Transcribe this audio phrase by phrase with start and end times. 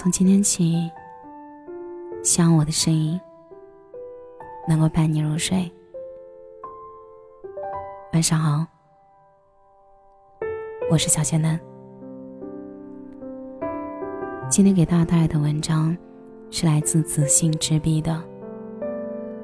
[0.00, 0.90] 从今天起，
[2.22, 3.20] 希望我的声音
[4.66, 5.70] 能够伴你入睡。
[8.14, 8.66] 晚上好，
[10.90, 11.60] 我是小仙男。
[14.48, 15.94] 今天给大家带来的文章
[16.50, 18.24] 是来自子信之笔的。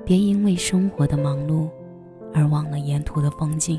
[0.07, 1.69] 别因为生活的忙碌
[2.33, 3.79] 而忘了沿途的风景。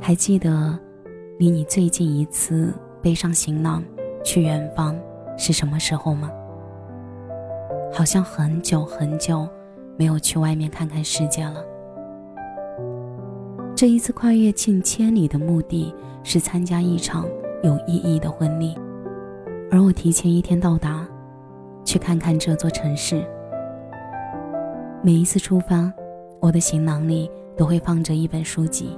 [0.00, 0.78] 还记得
[1.40, 2.72] 离你最近一次
[3.02, 3.82] 背上行囊
[4.24, 4.96] 去远方
[5.36, 6.30] 是什么时候吗？
[7.92, 9.46] 好像很久很久
[9.98, 11.62] 没有去外面看看世界了。
[13.74, 15.92] 这一次跨越近千里的目的
[16.22, 17.26] 是参加一场
[17.62, 18.78] 有意义的婚礼，
[19.70, 21.06] 而我提前一天到达。
[21.84, 23.24] 去看看这座城市。
[25.02, 25.92] 每一次出发，
[26.38, 28.96] 我的行囊里都会放着一本书籍，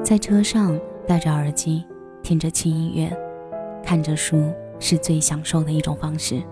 [0.00, 0.78] 在车上
[1.08, 1.84] 戴着耳机，
[2.22, 3.14] 听着轻音乐，
[3.84, 6.42] 看着书是最享受的一种方式。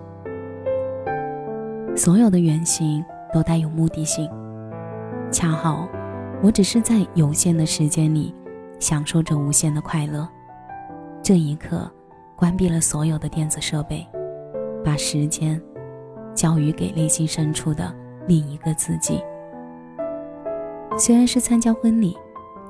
[1.95, 4.29] 所有的远行都带有目的性，
[5.31, 5.87] 恰好
[6.41, 8.33] 我只是在有限的时间里
[8.79, 10.27] 享受着无限的快乐。
[11.23, 11.89] 这一刻，
[12.35, 14.05] 关闭了所有的电子设备。
[14.83, 15.61] 把时间
[16.33, 17.95] 交予给内心深处的
[18.27, 19.23] 另一个自己。
[20.97, 22.17] 虽然是参加婚礼，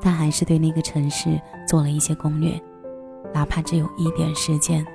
[0.01, 2.61] 但还是对那个城市做了一些攻略，
[3.33, 4.85] 哪怕只有一点时间，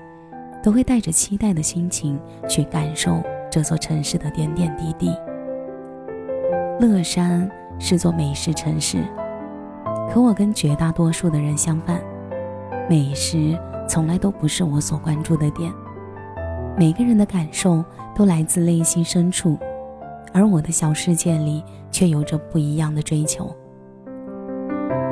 [0.62, 5.10] 都会带着期待的心情去感受这座城市的点点滴滴。
[6.78, 8.98] 乐山是座美食城市，
[10.10, 12.00] 可我跟绝大多数的人相反，
[12.88, 15.72] 美食从来都不是我所关注的点。
[16.76, 17.82] 每个人的感受
[18.14, 19.58] 都来自内心深处，
[20.34, 23.50] 而我的小世界里却有着不一样的追求。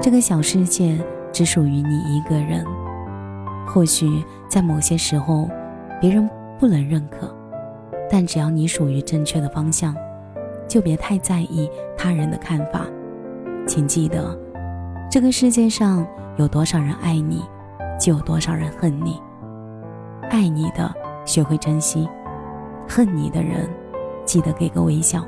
[0.02, 0.98] 这个小世界
[1.32, 2.62] 只属于你一个人。
[3.66, 5.48] 或许在某些时候，
[6.00, 7.34] 别人不能认可，
[8.10, 9.94] 但只要你属于正确的方向，
[10.68, 12.86] 就别太在意他人的看法。
[13.66, 14.38] 请记得，
[15.10, 17.42] 这个世界上有多少人爱你，
[17.98, 19.20] 就有多少人恨你。
[20.30, 20.94] 爱你的。
[21.26, 22.06] 学会珍惜，
[22.86, 23.66] 恨你的人，
[24.26, 25.24] 记得给个微笑。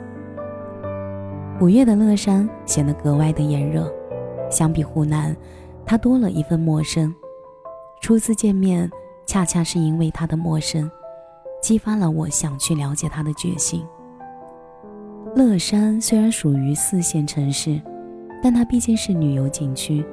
[1.59, 3.91] 五月的乐山显得格外的炎热，
[4.51, 5.35] 相比湖南，
[5.87, 7.15] 它多了一份陌生。
[8.01, 8.89] 初次见面，
[9.27, 10.89] 恰恰是因为他的陌生，
[11.61, 13.85] 激发了我想去了解他的决心。
[15.35, 17.81] 乐山虽然属于四线城市，
[18.43, 20.05] 但它毕竟是旅游景区，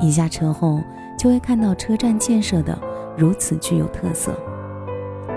[0.00, 0.80] 一下车后
[1.18, 2.78] 就会看到车站建设的
[3.16, 4.32] 如此具有特色。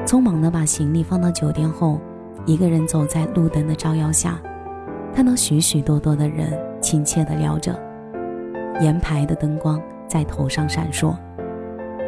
[0.05, 1.99] 匆忙的把行李放到酒店后，
[2.45, 4.39] 一个人走在路灯的照耀下，
[5.15, 7.77] 看到许许多多的人亲切地聊着，
[8.79, 11.15] 沿排的灯光在头上闪烁，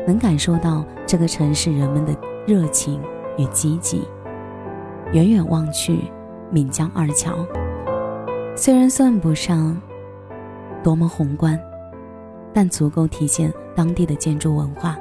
[0.08, 2.16] 能感受到这个城市人们的
[2.46, 3.02] 热情
[3.38, 4.08] 与积极。
[5.12, 6.00] 远远望去，
[6.52, 7.46] 闽江二桥，
[8.56, 9.80] 虽然算不上
[10.84, 11.60] 多么宏观，
[12.54, 14.98] 但足够体现当地的建筑文化。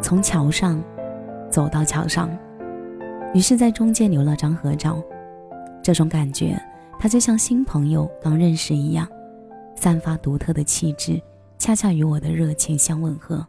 [0.00, 0.82] 从桥上。
[1.50, 2.30] 走到桥上，
[3.34, 4.96] 于是，在中间留了张合照。
[5.82, 6.58] 这种感觉，
[6.98, 9.06] 它就像新朋友刚认识一样，
[9.76, 11.20] 散发独特的气质，
[11.58, 13.46] 恰恰与我的热情相吻合。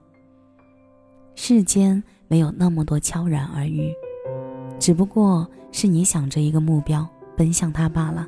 [1.35, 3.93] 世间没有那么多悄然而遇，
[4.79, 8.27] 只不过是你想着一个目标，奔向它罢了。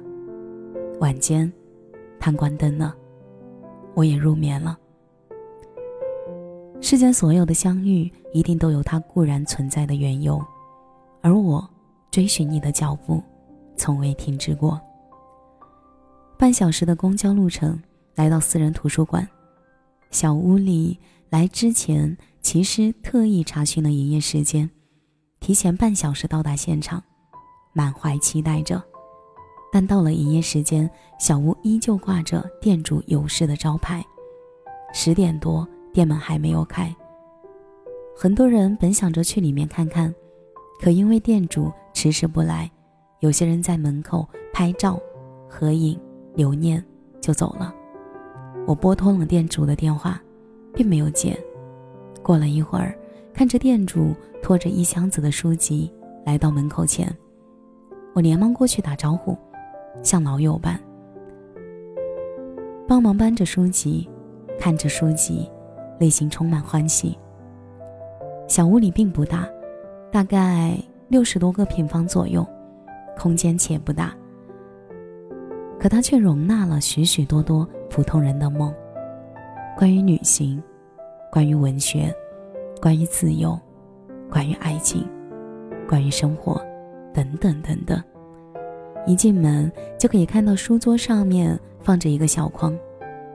[0.99, 1.51] 晚间，
[2.19, 2.95] 他关灯了，
[3.93, 4.77] 我也入眠了。
[6.81, 10.41] 世间所有的相遇，一定都有它固然存在的缘由，
[11.22, 11.67] 而我
[12.11, 13.22] 追寻你的脚步，
[13.75, 14.79] 从未停止过。
[16.37, 17.81] 半小时的公交路程，
[18.16, 19.27] 来到私人图书馆，
[20.11, 20.97] 小屋里
[21.29, 24.69] 来之前，其实特意查询了营业时间，
[25.39, 27.01] 提前半小时到达现场，
[27.73, 28.79] 满怀期待着。
[29.73, 30.87] 但到了营业时间，
[31.20, 34.05] 小屋依旧挂着店主有事的招牌，
[34.93, 35.67] 十点多。
[35.91, 36.96] 店门还没有开，
[38.16, 40.14] 很多人本想着去里面看看，
[40.79, 42.70] 可因为店主迟迟不来，
[43.22, 44.99] 有些人在门口拍照、
[45.49, 45.99] 合影、
[46.35, 46.84] 留念
[47.20, 47.73] 就走了。
[48.67, 50.22] 我拨通了店主的电话，
[50.75, 51.35] 并没有接。
[52.25, 52.97] 过了一会儿，
[53.35, 55.93] 看着店主拖着一箱子的书籍
[56.25, 57.07] 来到门口前，
[58.16, 59.37] 我连忙过去打招呼，
[60.01, 60.79] 像老友般，
[62.87, 64.09] 帮忙搬着书籍，
[64.59, 65.47] 看着书籍。
[65.97, 67.17] 内心充满欢喜。
[68.49, 69.47] 小屋里并不大，
[70.11, 70.77] 大概
[71.07, 72.45] 六十多个平方左右，
[73.17, 74.13] 空间且不大。
[75.79, 78.73] 可它却容纳了许许多多普通人的梦。
[79.77, 80.61] 关于旅行，
[81.35, 82.16] 关于文学，
[82.82, 83.59] 关于自由，
[84.32, 85.05] 关于爱情，
[85.85, 86.66] 关于生活，
[87.14, 88.02] 等等等等。
[89.05, 92.73] 一进门就可以看到书桌上面放着一个小筐，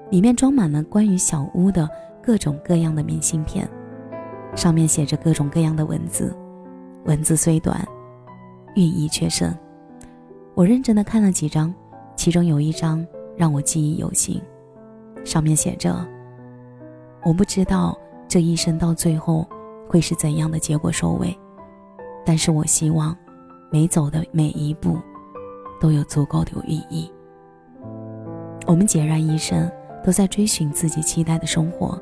[0.08, 1.86] 里面装满了关于小屋的
[2.22, 3.68] 各种各样的明信片，
[4.56, 6.34] 上面写着各种各样的文字，
[7.04, 7.86] 文字虽短，
[8.76, 9.54] 寓意却深。
[10.54, 11.70] 我认真的看了几张，
[12.16, 13.06] 其中有一张
[13.36, 14.40] 让我记忆犹新，
[15.22, 15.94] 上面写着
[17.24, 17.96] ：“我不知道
[18.28, 19.46] 这一生到最后
[19.88, 21.38] 会是怎样的结果收尾，
[22.24, 23.16] 但是我希望
[23.70, 24.98] 每走的每一步。”
[25.80, 27.10] 都有足够的意义。
[28.66, 29.72] 我们孑然一身，
[30.04, 31.98] 都在追寻自己期待的生活，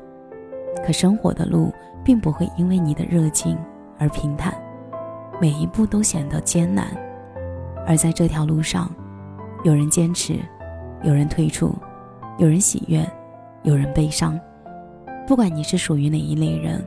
[0.85, 1.71] 可生活的路
[2.03, 3.57] 并不会因为你的热情
[3.97, 4.53] 而平坦，
[5.39, 6.87] 每一步都显得艰难。
[7.87, 8.91] 而在这条路上，
[9.63, 10.37] 有人坚持，
[11.03, 11.73] 有人退出，
[12.37, 13.09] 有人喜悦，
[13.63, 14.37] 有人悲伤。
[15.29, 16.83] 不管你是属于哪一类人，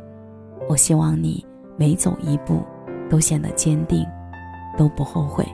[0.69, 1.47] 我希望你
[1.77, 2.61] 每走一步
[3.09, 4.05] 都显得坚定，
[4.77, 5.47] 都不后悔。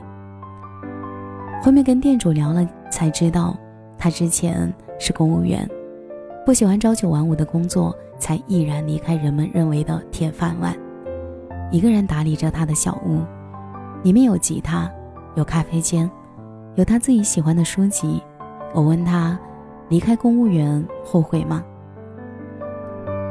[1.61, 3.55] 后面跟店主聊了，才知道
[3.95, 5.69] 他之前是公务员，
[6.43, 10.75] 不喜欢朝九晚五的工作，才毅然离开人们认为的铁饭碗，
[11.69, 13.21] 一个人打理着他的小屋，
[14.01, 14.91] 里面有吉他，
[15.35, 16.09] 有咖啡间，
[16.73, 18.19] 有他自己喜欢的书籍。
[18.73, 19.39] 我问他，
[19.89, 21.63] 离开公务员后悔吗？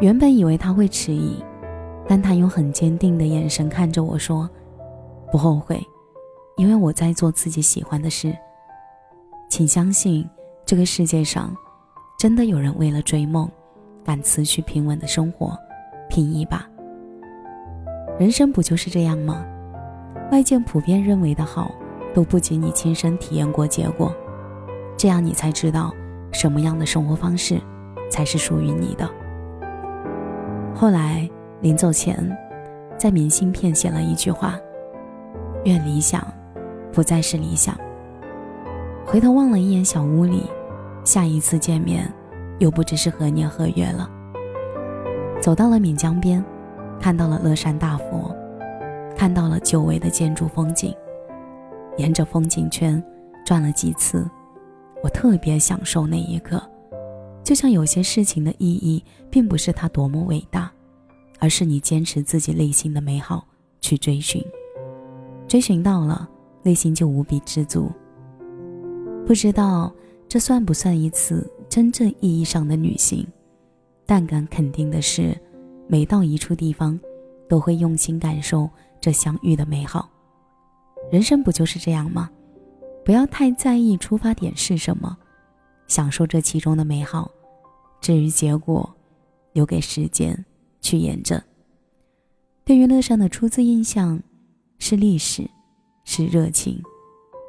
[0.00, 1.42] 原本以为他会迟疑，
[2.06, 4.48] 但他用很坚定的眼神看着我说
[5.32, 5.80] ：“不后悔。”
[6.56, 8.36] 因为我在做自己喜欢的事，
[9.48, 10.28] 请相信，
[10.64, 11.56] 这个世界上，
[12.18, 13.48] 真的有人为了追梦，
[14.04, 15.56] 敢辞去平稳的生活，
[16.08, 16.64] 拼一把。
[18.18, 19.44] 人生不就是这样吗？
[20.32, 21.72] 外界普遍认为的好，
[22.12, 24.12] 都不及你亲身体验过结果，
[24.96, 25.92] 这样你才知道，
[26.32, 27.60] 什么样的生活方式，
[28.10, 29.08] 才是属于你的。
[30.80, 31.28] 后来
[31.60, 32.16] 临走前，
[32.96, 34.56] 在明信片写了一句话：
[35.64, 36.25] 愿理想。
[36.92, 37.76] 不再是理想。
[39.04, 40.44] 回头望了一眼小屋里，
[41.04, 42.08] 下一次见面，
[42.60, 44.08] 又不只是何年何月了。
[45.40, 46.42] 走到了岷江边，
[47.00, 48.34] 看到了乐山大佛，
[49.16, 50.94] 看到了久违的建筑风景，
[51.96, 53.02] 沿着风景圈
[53.44, 54.28] 转了几次，
[55.02, 56.62] 我特别享受那一刻。
[57.48, 60.70] 就像有些事情的意义，并不是它多么伟大，
[61.38, 63.42] 而是你坚持自己内心的美好
[63.80, 64.44] 去追寻，
[65.48, 66.28] 追寻到了。
[66.62, 67.90] 内心就无比知足。
[69.26, 69.90] 不知道
[70.28, 73.26] 这算不算一次真正意义上的旅行，
[74.04, 75.34] 但敢肯定的是，
[75.86, 77.00] 每到一处地方，
[77.48, 78.68] 都会用心感受
[79.00, 80.10] 这相遇的美好。
[81.10, 82.28] 人生不就是这样吗？
[83.06, 85.16] 不要太在意出发点是什么，
[85.86, 87.30] 享受这其中的美好。
[88.00, 88.94] 至于结果，
[89.52, 90.44] 留给时间
[90.80, 91.40] 去验证。
[92.64, 94.22] 对于乐山的初次印象，
[94.78, 95.48] 是历史。
[96.10, 96.82] 是热情，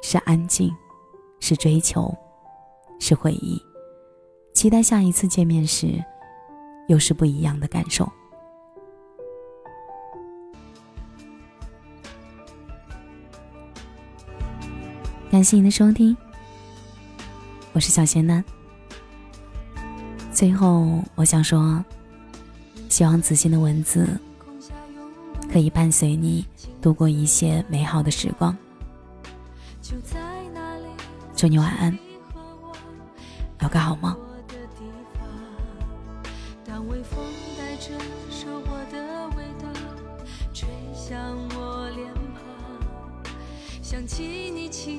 [0.02, 0.70] 是安静，
[1.40, 2.14] 是追求，
[2.98, 3.58] 是回忆。
[4.52, 6.04] 期待下一次见面时，
[6.86, 8.06] 又是不一样的感受。
[15.30, 16.14] 感谢您的收听，
[17.72, 18.44] 我是小仙丹。
[20.40, 21.84] 最后，我想说，
[22.88, 24.08] 希望子欣的文字。
[25.52, 26.46] 可以伴随你
[26.80, 28.56] 度过一些美好的时光。
[31.36, 31.98] 祝你晚安，
[33.60, 34.16] 有个好梦。
[43.82, 44.98] 想起你轻